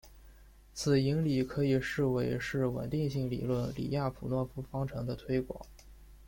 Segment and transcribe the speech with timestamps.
[0.73, 5.63] 此引理可以视为是稳定性理论李亚普诺夫方程的推广。